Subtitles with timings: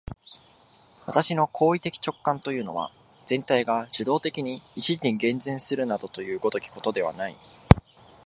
[1.05, 2.91] 私の行為的直観というのは、
[3.27, 7.35] 全体が受働的に一時に現前するなどいう如きことではない。